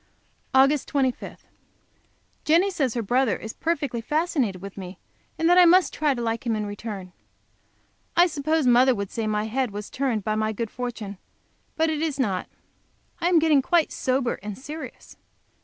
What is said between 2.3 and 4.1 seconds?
Jenny says her brother is perfectly